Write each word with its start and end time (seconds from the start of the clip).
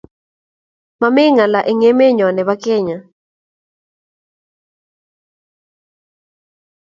Mami 0.99 1.23
ngala 1.33 1.59
eng 1.69 1.83
emenyoo 1.89 2.31
nebo 2.33 2.53
kenya 2.63 2.97